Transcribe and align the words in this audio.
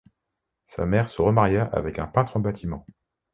Sa 0.65 0.87
mère 0.87 1.09
se 1.09 1.21
remaria 1.21 1.63
avec 1.65 1.99
un 1.99 2.07
peintre 2.07 2.35
en 2.35 2.39
bâtiment. 2.39 2.87